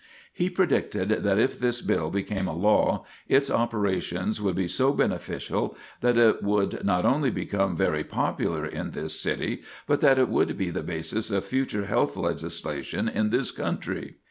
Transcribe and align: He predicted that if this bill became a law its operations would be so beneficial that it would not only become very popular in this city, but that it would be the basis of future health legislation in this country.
He 0.33 0.49
predicted 0.49 1.09
that 1.09 1.37
if 1.37 1.59
this 1.59 1.79
bill 1.79 2.09
became 2.09 2.47
a 2.47 2.55
law 2.55 3.05
its 3.27 3.51
operations 3.51 4.41
would 4.41 4.55
be 4.55 4.67
so 4.67 4.93
beneficial 4.93 5.77
that 5.99 6.17
it 6.17 6.41
would 6.41 6.83
not 6.83 7.05
only 7.05 7.29
become 7.29 7.77
very 7.77 8.03
popular 8.03 8.65
in 8.65 8.89
this 8.97 9.19
city, 9.21 9.61
but 9.85 10.01
that 10.01 10.17
it 10.17 10.27
would 10.29 10.57
be 10.57 10.71
the 10.71 10.81
basis 10.81 11.29
of 11.29 11.45
future 11.45 11.85
health 11.85 12.17
legislation 12.17 13.07
in 13.07 13.29
this 13.29 13.51
country. 13.51 14.15